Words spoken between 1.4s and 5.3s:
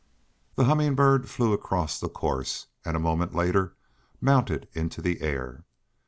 across the course, and a moment later mounted into the